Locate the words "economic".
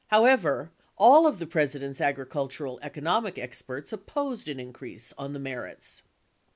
2.81-3.37